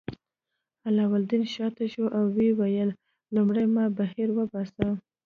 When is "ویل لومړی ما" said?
2.59-3.85